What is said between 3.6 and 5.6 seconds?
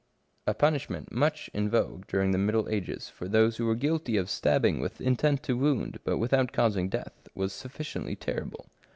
were guilty of stabbing with intent to